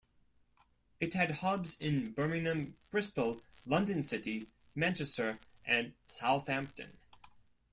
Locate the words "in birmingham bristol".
1.79-3.39